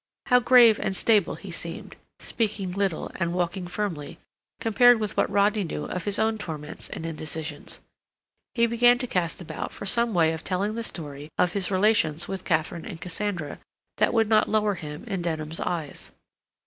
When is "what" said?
5.15-5.29